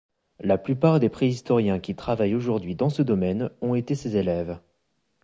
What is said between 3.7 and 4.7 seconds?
été ses élèves.